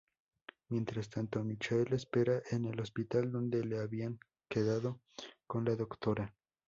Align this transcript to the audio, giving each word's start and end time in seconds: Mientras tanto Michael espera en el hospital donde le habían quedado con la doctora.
Mientras 0.69 1.11
tanto 1.11 1.43
Michael 1.43 1.93
espera 1.93 2.41
en 2.49 2.65
el 2.65 2.81
hospital 2.81 3.31
donde 3.31 3.63
le 3.63 3.77
habían 3.77 4.17
quedado 4.49 4.99
con 5.45 5.63
la 5.63 5.75
doctora. 5.75 6.33